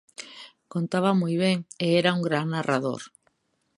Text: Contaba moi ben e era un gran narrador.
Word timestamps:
Contaba 0.73 1.11
moi 1.21 1.35
ben 1.43 1.57
e 1.85 1.87
era 2.01 2.15
un 2.17 2.21
gran 2.27 2.47
narrador. 2.55 3.01